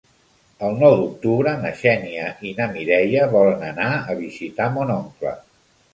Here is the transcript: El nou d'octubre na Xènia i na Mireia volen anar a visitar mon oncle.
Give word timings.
El 0.67 0.79
nou 0.83 0.93
d'octubre 1.01 1.53
na 1.65 1.73
Xènia 1.83 2.25
i 2.49 2.55
na 2.61 2.69
Mireia 2.73 3.29
volen 3.35 3.63
anar 3.69 3.91
a 3.99 4.17
visitar 4.23 4.71
mon 4.79 4.99
oncle. 5.01 5.37